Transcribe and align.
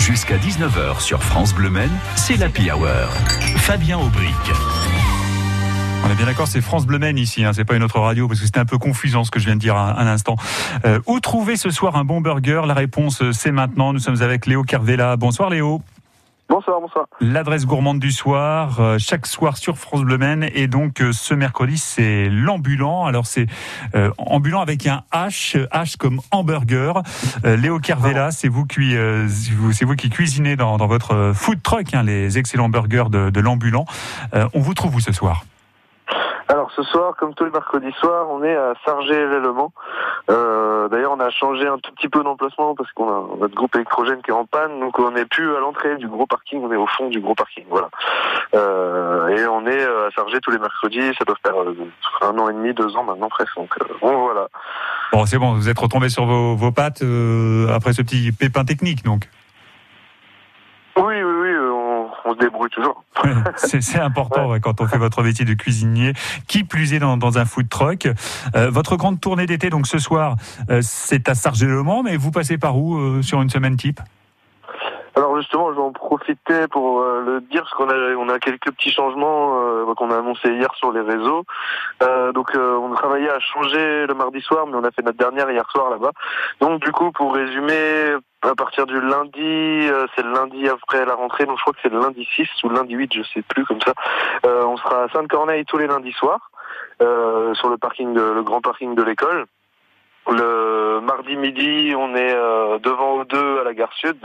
Jusqu'à 0.00 0.38
19h 0.38 0.98
sur 1.00 1.22
France 1.22 1.54
Bleu 1.54 1.68
Men, 1.68 1.90
c'est 2.16 2.36
l'Happy 2.36 2.70
Hour. 2.70 3.10
Fabien 3.58 3.98
Aubric. 3.98 4.34
On 6.02 6.10
est 6.10 6.14
bien 6.14 6.24
d'accord, 6.24 6.48
c'est 6.48 6.62
France 6.62 6.86
Bleu 6.86 6.98
Men 6.98 7.18
ici, 7.18 7.44
hein, 7.44 7.52
c'est 7.52 7.66
pas 7.66 7.76
une 7.76 7.82
autre 7.82 8.00
radio 8.00 8.26
parce 8.26 8.40
que 8.40 8.46
c'était 8.46 8.60
un 8.60 8.64
peu 8.64 8.78
confusant 8.78 9.24
ce 9.24 9.30
que 9.30 9.38
je 9.38 9.44
viens 9.44 9.56
de 9.56 9.60
dire 9.60 9.76
à 9.76 10.00
un 10.00 10.06
instant. 10.06 10.36
Euh, 10.86 11.00
où 11.06 11.20
trouver 11.20 11.58
ce 11.58 11.68
soir 11.70 11.96
un 11.96 12.04
bon 12.04 12.22
burger? 12.22 12.62
La 12.66 12.72
réponse 12.72 13.20
euh, 13.20 13.32
c'est 13.32 13.52
maintenant. 13.52 13.92
Nous 13.92 13.98
sommes 13.98 14.22
avec 14.22 14.46
Léo 14.46 14.62
Carvela. 14.62 15.18
Bonsoir 15.18 15.50
Léo. 15.50 15.82
Bonsoir, 16.50 16.80
bonsoir. 16.80 17.06
L'adresse 17.20 17.64
gourmande 17.64 18.00
du 18.00 18.10
soir, 18.10 18.80
euh, 18.80 18.98
chaque 18.98 19.26
soir 19.26 19.56
sur 19.56 19.78
France 19.78 20.00
Bleu 20.00 20.18
Men. 20.18 20.50
Et 20.52 20.66
donc, 20.66 21.00
euh, 21.00 21.12
ce 21.12 21.32
mercredi, 21.32 21.78
c'est 21.78 22.28
l'ambulant. 22.28 23.04
Alors, 23.04 23.24
c'est 23.24 23.46
euh, 23.94 24.10
ambulant 24.18 24.60
avec 24.60 24.84
un 24.88 25.04
H, 25.12 25.64
H 25.68 25.96
comme 25.96 26.20
hamburger. 26.32 27.04
Léo 27.44 27.78
Carvela, 27.78 28.32
c'est 28.32 28.48
vous 28.48 28.66
qui, 28.66 28.96
vous 28.96 29.94
qui 29.94 30.10
cuisinez 30.10 30.56
dans, 30.56 30.76
dans 30.76 30.88
votre 30.88 31.30
food 31.36 31.62
truck, 31.62 31.94
hein, 31.94 32.02
les 32.02 32.36
excellents 32.36 32.68
burgers 32.68 33.10
de, 33.10 33.30
de 33.30 33.40
l'ambulant. 33.40 33.84
on 34.32 34.60
vous 34.60 34.74
trouve 34.74 34.96
où 34.96 35.00
ce 35.00 35.12
soir? 35.12 35.44
Alors 36.50 36.70
ce 36.74 36.82
soir, 36.82 37.14
comme 37.16 37.32
tous 37.34 37.44
les 37.44 37.50
mercredis 37.50 37.92
soirs, 37.92 38.26
on 38.28 38.42
est 38.42 38.56
à 38.56 38.74
Sargé-le-Mans. 38.84 39.72
Euh, 40.30 40.88
D'ailleurs, 40.88 41.12
on 41.12 41.20
a 41.20 41.30
changé 41.30 41.66
un 41.68 41.78
tout 41.78 41.92
petit 41.92 42.08
peu 42.08 42.24
d'emplacement 42.24 42.74
parce 42.74 42.90
qu'on 42.92 43.08
a 43.08 43.36
notre 43.38 43.54
groupe 43.54 43.74
électrogène 43.76 44.20
qui 44.22 44.30
est 44.30 44.34
en 44.34 44.46
panne, 44.46 44.80
donc 44.80 44.98
on 44.98 45.12
n'est 45.12 45.26
plus 45.26 45.54
à 45.54 45.60
l'entrée 45.60 45.96
du 45.96 46.08
gros 46.08 46.26
parking, 46.26 46.60
on 46.64 46.72
est 46.72 46.76
au 46.76 46.88
fond 46.88 47.08
du 47.08 47.20
gros 47.20 47.36
parking. 47.36 47.64
Voilà. 47.70 47.88
Euh, 48.54 49.28
et 49.28 49.46
on 49.46 49.64
est 49.66 49.80
euh, 49.80 50.08
à 50.08 50.10
Sargé 50.10 50.40
tous 50.40 50.50
les 50.50 50.58
mercredis. 50.58 51.14
Ça 51.16 51.24
doit 51.24 51.36
faire 51.44 51.54
un 52.22 52.38
an 52.38 52.48
et 52.48 52.52
demi, 52.52 52.74
deux 52.74 52.96
ans 52.96 53.04
maintenant 53.04 53.28
presque. 53.28 53.54
Donc 53.56 53.72
bon, 54.00 54.18
voilà. 54.18 54.48
Bon, 55.12 55.26
c'est 55.26 55.38
bon. 55.38 55.54
Vous 55.54 55.68
êtes 55.68 55.78
retombé 55.78 56.08
sur 56.08 56.26
vos, 56.26 56.56
vos 56.56 56.72
pattes 56.72 57.04
après 57.72 57.92
ce 57.92 58.02
petit 58.02 58.32
pépin 58.32 58.64
technique, 58.64 59.04
donc. 59.04 59.28
Oui, 60.96 61.22
oui, 61.22 61.32
oui 61.42 61.50
on 62.24 62.34
se 62.34 62.38
débrouille 62.50 62.70
toujours. 62.70 63.04
c'est 63.56 63.98
important 63.98 64.50
ouais. 64.50 64.60
quand 64.60 64.80
on 64.80 64.86
fait 64.86 64.98
votre 64.98 65.22
métier 65.22 65.44
de 65.44 65.54
cuisinier. 65.54 66.12
Qui 66.46 66.64
plus 66.64 66.92
est 66.92 66.98
dans, 66.98 67.16
dans 67.16 67.38
un 67.38 67.44
food 67.44 67.68
truck. 67.68 68.08
Euh, 68.54 68.70
votre 68.70 68.96
grande 68.96 69.20
tournée 69.20 69.46
d'été, 69.46 69.70
donc 69.70 69.86
ce 69.86 69.98
soir, 69.98 70.36
euh, 70.70 70.80
c'est 70.82 71.28
à 71.28 71.34
Sargé-le-Mans, 71.34 72.02
mais 72.02 72.16
vous 72.16 72.30
passez 72.30 72.58
par 72.58 72.76
où 72.76 72.96
euh, 72.96 73.22
sur 73.22 73.40
une 73.42 73.50
semaine 73.50 73.76
type? 73.76 74.00
Alors 75.20 75.36
justement, 75.36 75.70
je 75.70 75.76
vais 75.76 75.82
en 75.82 75.92
profiter 75.92 76.66
pour 76.68 77.02
euh, 77.02 77.22
le 77.22 77.40
dire 77.42 77.60
parce 77.60 77.74
qu'on 77.74 77.90
a 77.90 77.94
on 78.16 78.30
a 78.30 78.38
quelques 78.38 78.70
petits 78.72 78.90
changements 78.90 79.60
euh, 79.62 79.94
qu'on 79.94 80.10
a 80.10 80.16
annoncé 80.16 80.48
hier 80.48 80.74
sur 80.76 80.92
les 80.92 81.02
réseaux. 81.02 81.44
Euh, 82.02 82.32
donc 82.32 82.52
on 82.54 82.90
travaillait 82.94 83.28
à 83.28 83.38
changer 83.38 84.06
le 84.06 84.14
mardi 84.14 84.40
soir, 84.40 84.66
mais 84.66 84.76
on 84.76 84.84
a 84.84 84.90
fait 84.90 85.02
notre 85.02 85.18
dernière 85.18 85.50
hier 85.50 85.70
soir 85.70 85.90
là-bas. 85.90 86.12
Donc 86.60 86.80
du 86.80 86.90
coup, 86.90 87.12
pour 87.12 87.34
résumer, 87.34 88.16
à 88.40 88.54
partir 88.54 88.86
du 88.86 88.98
lundi, 88.98 89.90
c'est 90.16 90.22
le 90.22 90.32
lundi 90.32 90.66
après 90.70 91.04
la 91.04 91.14
rentrée, 91.14 91.44
donc 91.44 91.58
je 91.58 91.62
crois 91.62 91.74
que 91.74 91.80
c'est 91.82 91.92
le 91.92 92.00
lundi 92.00 92.26
6 92.36 92.48
ou 92.64 92.70
le 92.70 92.76
lundi 92.76 92.94
8, 92.94 93.12
je 93.14 93.22
sais 93.22 93.42
plus 93.42 93.66
comme 93.66 93.80
ça. 93.82 93.92
on 94.44 94.76
sera 94.78 95.04
à 95.04 95.08
Sainte-Corneille 95.10 95.66
tous 95.66 95.76
les 95.76 95.86
lundis 95.86 96.12
soirs 96.12 96.50
sur 96.98 97.68
le 97.68 97.76
parking, 97.76 98.14
de, 98.14 98.22
le 98.22 98.42
grand 98.42 98.62
parking 98.62 98.94
de 98.94 99.02
l'école. 99.02 99.44
Le 100.30 100.69
mardi 101.00 101.36
midi, 101.36 101.94
on 101.96 102.14
est 102.14 102.34
euh, 102.34 102.78
devant 102.78 103.22
O2 103.22 103.60
à 103.60 103.64
la 103.64 103.74
gare 103.74 103.92
Sud, 103.94 104.18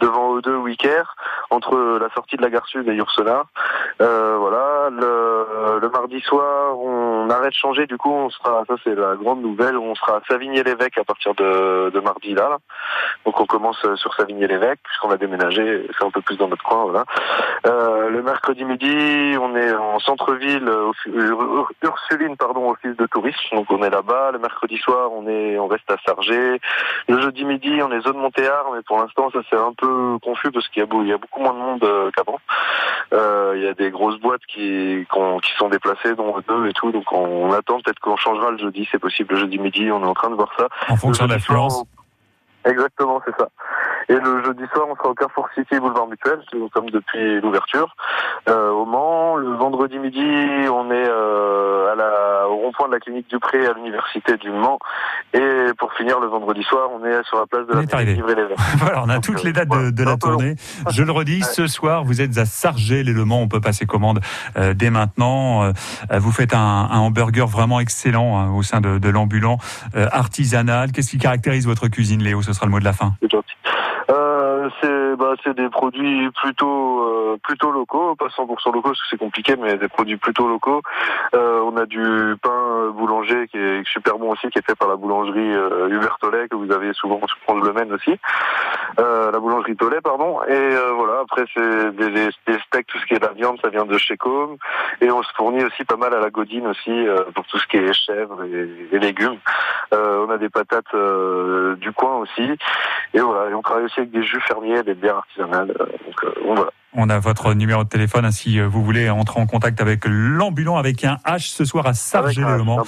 devant 0.00 0.38
O2 0.38 0.50
Wicker, 0.56 1.14
entre 1.50 1.98
la 2.00 2.08
sortie 2.10 2.36
de 2.36 2.42
la 2.42 2.50
gare 2.50 2.66
Sud 2.66 2.88
et 2.88 2.94
Ursula. 2.94 3.44
Euh, 4.00 4.36
voilà. 4.38 4.90
Le, 4.90 5.88
mardi 5.90 6.20
soir, 6.20 6.78
on 6.78 7.28
arrête 7.30 7.50
de 7.50 7.54
changer. 7.54 7.86
Du 7.86 7.96
coup, 7.96 8.12
on 8.12 8.30
sera, 8.30 8.62
ça 8.68 8.74
c'est 8.84 8.94
la 8.94 9.14
grande 9.16 9.42
nouvelle, 9.42 9.76
on 9.76 9.94
sera 9.94 10.16
à 10.16 10.20
Savigny-l'Évêque 10.28 10.98
à 10.98 11.04
partir 11.04 11.34
de, 11.34 12.00
mardi 12.00 12.34
là. 12.34 12.58
Donc 13.24 13.40
on 13.40 13.46
commence 13.46 13.84
sur 13.96 14.14
Savigny-l'Évêque 14.14 14.80
puisqu'on 14.84 15.10
a 15.10 15.16
déménagé, 15.16 15.86
c'est 15.98 16.04
un 16.04 16.10
peu 16.10 16.20
plus 16.20 16.36
dans 16.36 16.48
notre 16.48 16.62
coin. 16.62 17.04
Euh, 18.10 18.20
le 18.20 18.22
mercredi 18.22 18.64
midi, 18.64 19.36
on 19.40 19.56
est 19.56 19.72
en 19.74 19.98
centre-ville, 19.98 20.68
Ursuline, 21.82 22.36
pardon, 22.36 22.70
office 22.70 22.96
de 22.96 23.06
tourisme. 23.06 23.56
Donc 23.56 23.70
on 23.70 23.82
est 23.82 23.90
là-bas. 23.90 24.30
Le 24.32 24.38
mercredi 24.38 24.76
soir, 24.78 25.10
on 25.12 25.26
est, 25.26 25.58
on 25.58 25.66
reste 25.66 25.90
à 25.90 25.96
Sargé. 26.04 26.60
Le 27.08 27.20
jeudi 27.20 27.44
midi, 27.44 27.80
on 27.82 27.90
est 27.92 28.00
zone 28.00 28.18
Montéard, 28.18 28.66
mais 28.74 28.82
pour 28.82 28.98
l'instant, 28.98 29.30
ça 29.30 29.40
c'est 29.48 29.56
un 29.56 29.72
peu 29.76 30.18
confus 30.22 30.50
parce 30.50 30.68
qu'il 30.68 30.82
y 30.82 30.86
a, 30.86 30.88
il 31.02 31.08
y 31.08 31.12
a 31.12 31.18
beaucoup 31.18 31.40
moins 31.40 31.54
de 31.54 31.58
monde 31.58 31.84
euh, 31.84 32.10
qu'avant. 32.14 32.38
Euh, 33.12 33.54
il 33.56 33.62
y 33.62 33.68
a 33.68 33.74
des 33.74 33.90
grosses 33.90 34.20
boîtes 34.20 34.44
qui, 34.46 35.06
qui 35.42 35.52
sont 35.56 35.68
déplacées, 35.68 36.14
dont 36.14 36.36
deux 36.48 36.68
et 36.68 36.72
tout. 36.72 36.92
Donc 36.92 37.10
on, 37.12 37.48
on 37.48 37.52
attend 37.52 37.80
peut-être 37.80 38.00
qu'on 38.00 38.16
changera 38.16 38.50
le 38.50 38.58
jeudi, 38.58 38.88
c'est 38.90 38.98
possible. 38.98 39.34
Le 39.34 39.40
jeudi 39.40 39.58
midi, 39.58 39.90
on 39.90 40.02
est 40.02 40.06
en 40.06 40.14
train 40.14 40.30
de 40.30 40.34
voir 40.34 40.52
ça. 40.56 40.68
En 40.88 40.96
fonction 40.96 41.26
de 41.26 41.32
l'affluence. 41.32 41.84
Exactement, 42.64 43.22
c'est 43.24 43.34
ça. 43.38 43.48
Et 44.10 44.18
le 44.18 44.42
jeudi 44.42 44.64
soir, 44.74 44.86
on 44.90 44.96
sera 44.96 45.08
au 45.08 45.14
Carrefour 45.14 45.48
City 45.54 45.78
Boulevard 45.78 46.08
Mutuel, 46.08 46.40
comme 46.72 46.90
depuis 46.90 47.40
l'ouverture. 47.40 47.94
Euh, 48.48 48.70
au 48.70 48.84
Mans, 48.84 49.36
le 49.36 49.52
vendredi 49.52 50.00
midi, 50.00 50.18
on 50.68 50.90
est 50.90 51.08
euh, 51.08 51.92
à 51.92 51.94
la, 51.94 52.48
au 52.48 52.56
rond-point 52.56 52.88
de 52.88 52.94
la 52.94 52.98
clinique 52.98 53.30
du 53.30 53.38
Pré 53.38 53.64
à 53.66 53.72
l'université 53.72 54.36
du 54.36 54.50
Mans. 54.50 54.80
Et 55.32 55.68
pour 55.78 55.92
finir, 55.94 56.18
le 56.18 56.26
vendredi 56.26 56.64
soir, 56.64 56.88
on 56.92 57.04
est 57.04 57.22
sur 57.22 57.38
la 57.38 57.46
place 57.46 57.68
de 57.68 57.74
la 57.74 57.86
voilà, 58.78 59.04
on 59.04 59.08
a 59.08 59.14
Donc, 59.14 59.24
toutes 59.24 59.44
les 59.44 59.52
dates 59.52 59.68
de, 59.68 59.90
de 59.90 60.04
la 60.04 60.16
tournée. 60.16 60.56
Je 60.90 61.04
le 61.04 61.12
redis, 61.12 61.42
ce 61.42 61.68
soir, 61.68 62.02
vous 62.02 62.20
êtes 62.20 62.36
à 62.36 62.46
Sargé, 62.46 63.04
les 63.04 63.12
Le 63.12 63.24
Mans. 63.24 63.40
On 63.40 63.48
peut 63.48 63.60
passer 63.60 63.86
commande 63.86 64.18
euh, 64.56 64.74
dès 64.74 64.90
maintenant. 64.90 65.62
Euh, 65.62 65.72
vous 66.18 66.32
faites 66.32 66.52
un, 66.52 66.88
un, 66.90 66.98
hamburger 66.98 67.46
vraiment 67.46 67.78
excellent 67.78 68.38
hein, 68.38 68.50
au 68.50 68.64
sein 68.64 68.80
de, 68.80 68.98
de 68.98 69.08
l'ambulant 69.08 69.58
euh, 69.94 70.08
artisanal. 70.10 70.90
Qu'est-ce 70.90 71.10
qui 71.10 71.18
caractérise 71.18 71.64
votre 71.64 71.86
cuisine, 71.86 72.24
Léo? 72.24 72.42
Ce 72.42 72.52
sera 72.52 72.66
le 72.66 72.72
mot 72.72 72.80
de 72.80 72.84
la 72.84 72.92
fin. 72.92 73.14
C'est 74.80 75.16
bah, 75.16 75.34
des 75.56 75.68
produits 75.68 76.30
plutôt 76.30 77.00
euh, 77.02 77.36
plutôt 77.42 77.70
locaux, 77.70 78.14
pas 78.16 78.28
100% 78.28 78.72
locaux 78.72 78.80
parce 78.82 79.00
que 79.00 79.06
c'est 79.10 79.18
compliqué, 79.18 79.56
mais 79.56 79.76
des 79.76 79.88
produits 79.88 80.16
plutôt 80.16 80.48
locaux. 80.48 80.82
Euh, 81.34 81.60
on 81.60 81.76
a 81.76 81.86
du 81.86 82.36
pain 82.42 82.69
boulanger 82.90 83.48
qui 83.48 83.58
est 83.58 83.86
super 83.86 84.18
bon 84.18 84.32
aussi, 84.32 84.48
qui 84.50 84.58
est 84.58 84.66
fait 84.66 84.74
par 84.74 84.88
la 84.88 84.96
boulangerie 84.96 85.52
euh, 85.54 85.88
Hubert 85.88 86.18
Tollet 86.20 86.48
que 86.48 86.56
vous 86.56 86.70
avez 86.72 86.92
souvent 86.92 87.20
sur 87.26 87.36
France 87.38 87.64
Le 87.64 87.72
Maine 87.72 87.92
aussi. 87.92 88.16
Euh, 88.98 89.30
la 89.30 89.38
boulangerie 89.38 89.76
Tollet, 89.76 90.00
pardon. 90.00 90.42
Et 90.44 90.52
euh, 90.52 90.92
voilà, 90.92 91.20
après 91.22 91.44
c'est 91.54 91.96
des, 91.96 92.10
des, 92.10 92.28
des, 92.46 92.58
steaks, 92.66 92.86
tout 92.86 92.98
ce 92.98 93.06
qui 93.06 93.14
est 93.14 93.22
la 93.22 93.32
viande, 93.32 93.58
ça 93.62 93.68
vient 93.68 93.86
de 93.86 93.98
chez 93.98 94.16
Com. 94.16 94.56
Et 95.00 95.10
on 95.10 95.22
se 95.22 95.32
fournit 95.34 95.64
aussi 95.64 95.84
pas 95.84 95.96
mal 95.96 96.14
à 96.14 96.20
la 96.20 96.30
godine 96.30 96.66
aussi 96.66 97.06
pour 97.34 97.44
tout 97.46 97.58
ce 97.58 97.66
qui 97.66 97.76
est 97.76 97.92
chèvre 97.92 98.44
et, 98.44 98.68
et 98.92 98.98
légumes. 98.98 99.38
on 99.92 100.30
a 100.30 100.38
des 100.38 100.48
patates 100.48 100.94
du 101.78 101.92
coin 101.92 102.16
aussi. 102.16 102.56
Et 103.14 103.20
voilà, 103.20 103.50
et 103.50 103.54
on 103.54 103.62
travaille 103.62 103.84
aussi 103.84 104.00
avec 104.00 104.10
des 104.10 104.22
jus 104.22 104.40
fermiers, 104.40 104.82
des 104.82 104.94
bières 104.94 105.16
artisanales. 105.16 105.68
donc, 105.68 106.24
donc 106.24 106.56
voilà. 106.56 106.70
On 106.96 107.08
a 107.08 107.18
votre 107.18 107.54
numéro 107.54 107.84
de 107.84 107.88
téléphone 107.88 108.24
hein, 108.24 108.30
si 108.30 108.60
vous 108.60 108.84
voulez 108.84 109.08
entrer 109.10 109.40
en 109.40 109.46
contact 109.46 109.80
avec 109.80 110.00
l'ambulant 110.06 110.76
avec 110.76 111.04
un 111.04 111.18
H 111.26 111.50
ce 111.50 111.64
soir 111.64 111.86
à 111.86 111.94
Sargé-le-Mans. 111.94 112.82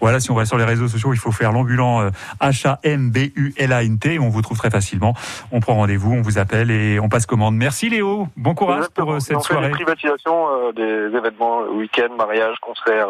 Voilà, 0.00 0.20
si 0.20 0.30
on 0.30 0.34
va 0.34 0.44
sur 0.44 0.58
les 0.58 0.64
réseaux 0.64 0.88
sociaux, 0.88 1.12
il 1.12 1.18
faut 1.18 1.32
faire 1.32 1.52
l'ambulant 1.52 2.08
H-A-M-B-U-L-A-N-T. 2.40 4.18
On 4.18 4.28
vous 4.28 4.42
trouve 4.42 4.58
très 4.58 4.70
facilement. 4.70 5.14
On 5.52 5.60
prend 5.60 5.74
rendez-vous, 5.74 6.12
on 6.12 6.22
vous 6.22 6.38
appelle 6.38 6.70
et 6.70 6.98
on 7.00 7.08
passe 7.08 7.26
commande. 7.26 7.54
Merci 7.54 7.88
Léo. 7.88 8.28
Bon 8.36 8.54
courage 8.54 8.78
Exactement. 8.78 9.06
pour 9.06 9.14
euh, 9.14 9.20
cette 9.20 9.36
on 9.36 9.40
soirée. 9.40 9.66
Fait 9.66 9.78
des 9.78 9.84
privatisations, 9.84 10.48
euh, 10.48 10.72
des 10.72 11.16
événements, 11.16 11.62
week-end, 11.72 12.14
mariage, 12.16 12.56
concert, 12.60 13.08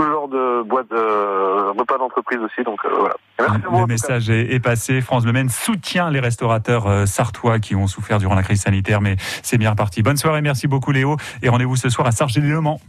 tout 0.00 0.10
genre 0.10 0.28
de 0.28 0.62
boîtes, 0.62 0.90
de 0.90 1.78
repas 1.78 1.98
d'entreprise 1.98 2.38
aussi. 2.40 2.62
Donc 2.64 2.80
euh, 2.84 2.88
voilà. 2.98 3.16
Merci 3.38 3.60
le 3.80 3.86
message 3.86 4.30
est, 4.30 4.52
est, 4.52 4.60
passé. 4.60 5.00
France 5.00 5.24
Le 5.24 5.32
Maine 5.32 5.48
soutient 5.48 6.10
les 6.10 6.20
restaurateurs 6.20 6.86
euh, 6.86 7.06
sartois 7.06 7.58
qui 7.58 7.74
ont 7.74 7.86
souffert 7.86 8.18
durant 8.18 8.34
la 8.34 8.42
crise 8.42 8.62
sanitaire, 8.62 9.00
mais 9.00 9.16
c'est 9.42 9.58
bien 9.58 9.70
reparti. 9.70 10.02
Bonne 10.02 10.16
soirée, 10.16 10.42
merci 10.42 10.66
beaucoup 10.66 10.92
Léo, 10.92 11.16
et 11.42 11.48
rendez-vous 11.48 11.76
ce 11.76 11.88
soir 11.88 12.06
à 12.06 12.12
Sargé-les-Le-Mans. 12.12 12.80